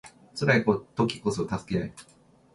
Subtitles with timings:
[0.33, 1.93] 辛い時こそ助け合い